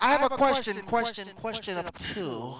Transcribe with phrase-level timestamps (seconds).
[0.00, 2.54] I have a question, question, question of two.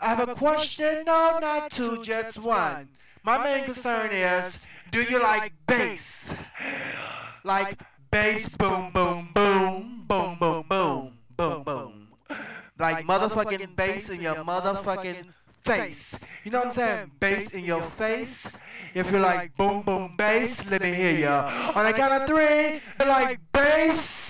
[0.00, 2.88] I have a question, no, not two, just one.
[3.24, 4.58] My main concern is,
[4.92, 6.32] do you like bass?
[7.42, 7.80] Like
[8.12, 12.08] bass, boom, boom, boom, boom, boom, boom, boom, boom.
[12.78, 15.24] Like motherfucking bass in your motherfucking
[15.64, 16.14] face.
[16.44, 17.10] You know what I'm saying?
[17.18, 18.46] Bass in your face.
[18.94, 21.72] If you like boom, boom, bass, let me hear ya.
[21.74, 24.25] On the count of three, you like bass.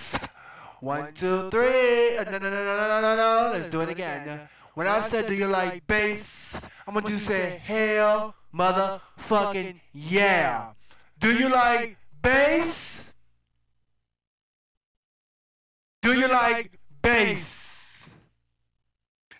[0.81, 2.19] One, two, three.
[2.19, 3.53] Uh, No, no, no, no, no, no, no, no.
[3.55, 4.49] Let's do it again.
[4.75, 6.61] When I said, do you like bass?
[6.87, 10.73] I'm going to say, hell, motherfucking yeah.
[11.19, 13.13] Do you like bass?
[16.03, 18.07] Do you like bass?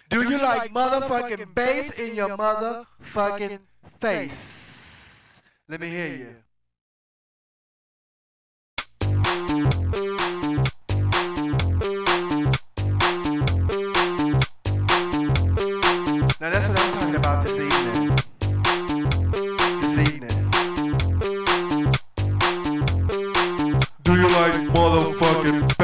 [0.09, 3.59] Do you like motherfucking bass in your motherfucking
[4.01, 5.43] face?
[5.69, 6.46] Let me hear you.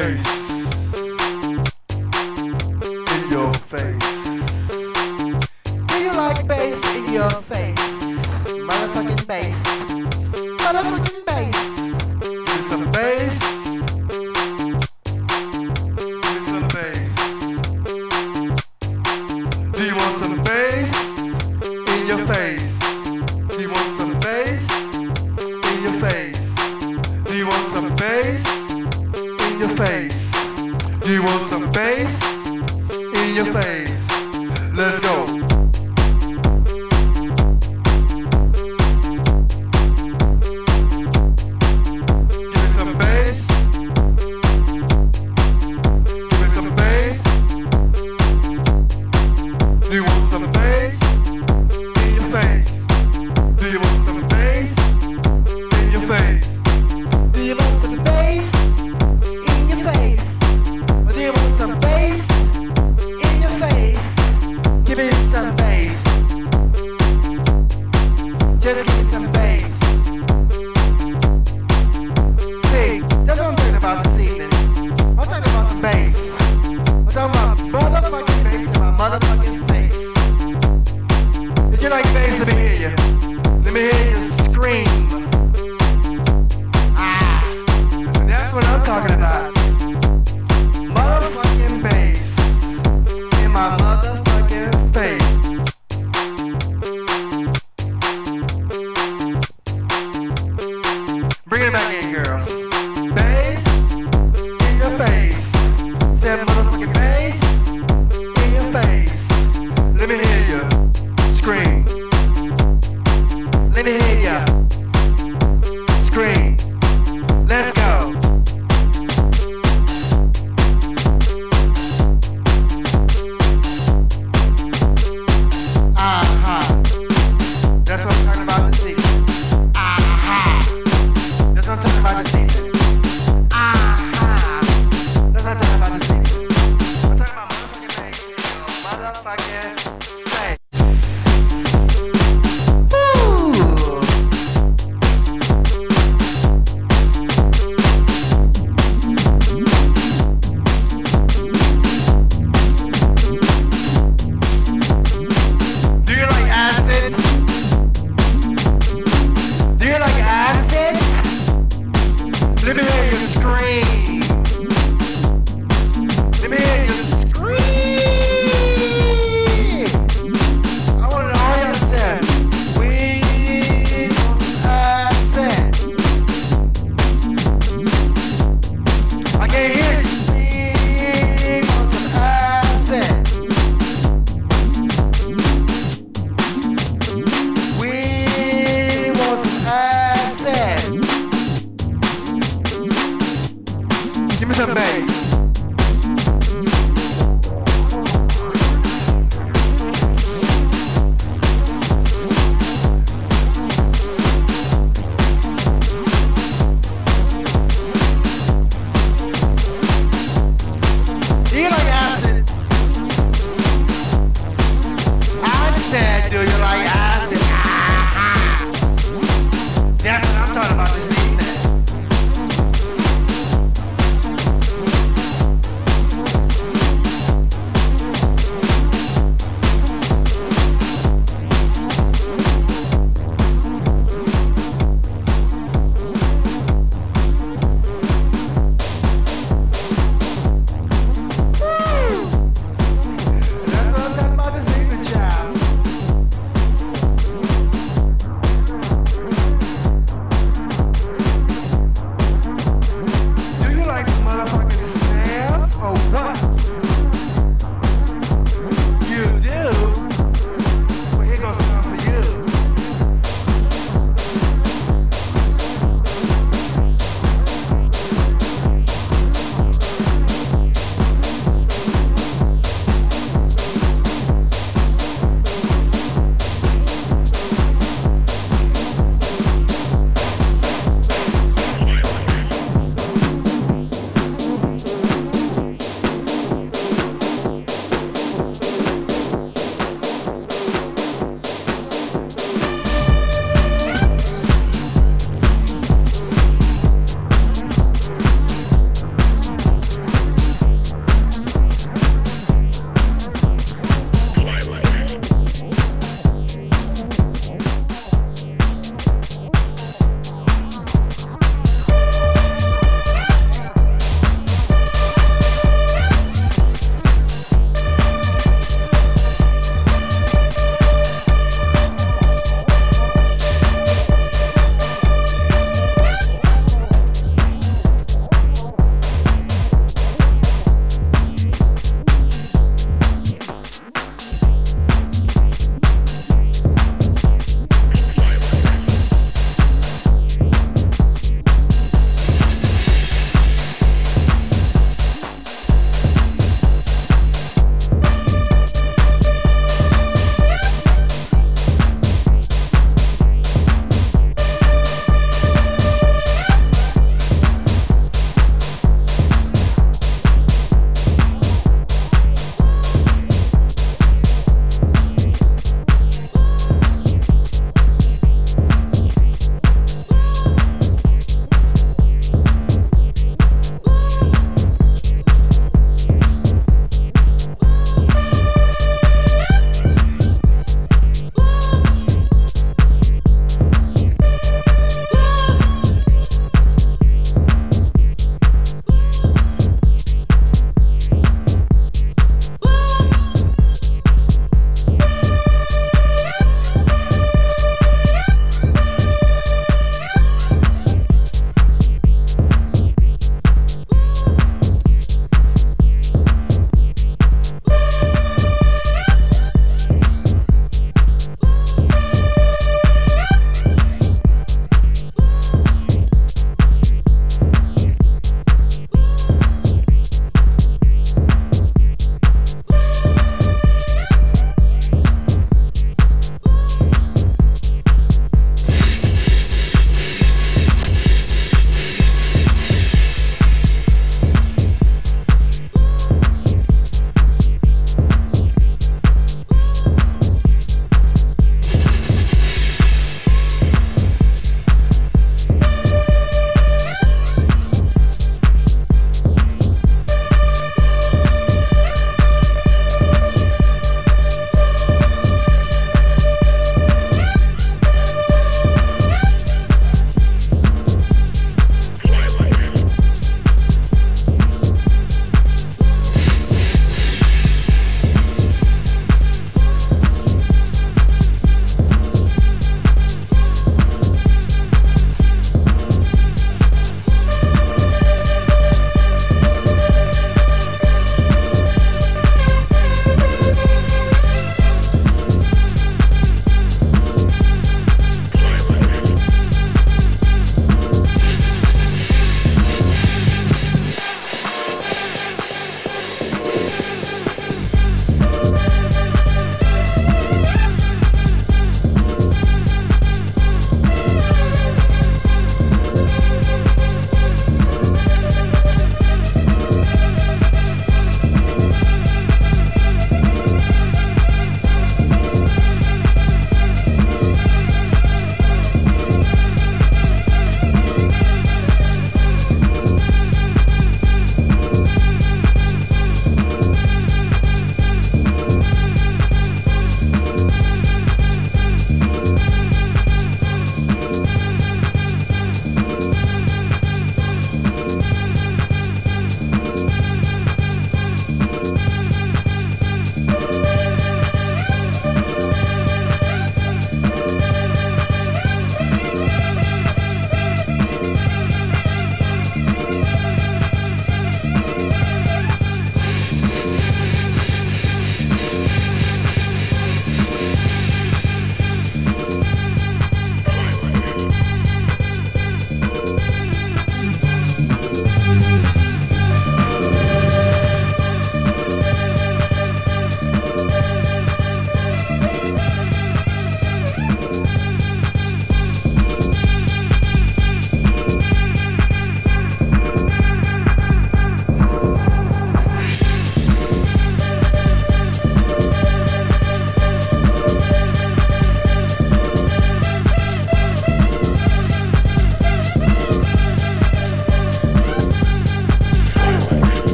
[0.00, 0.23] space.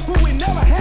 [0.00, 0.77] Who we never had